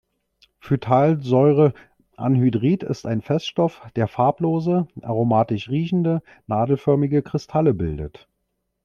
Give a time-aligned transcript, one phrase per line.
[0.61, 8.27] Phthalsäureanhydrid ist ein Feststoff, der farblose, aromatisch riechende, nadelförmige Kristalle bildet.